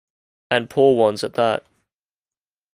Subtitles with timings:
[0.49, 1.63] And poor ones at that.